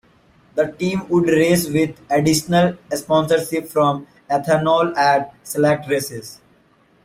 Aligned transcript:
The 0.55 0.71
team 0.71 1.07
would 1.09 1.27
race 1.29 1.69
with 1.69 2.01
additional 2.09 2.75
sponsorship 2.91 3.69
from 3.69 4.07
Ethanol 4.31 4.97
at 4.97 5.31
select 5.43 5.87
races. 5.87 6.41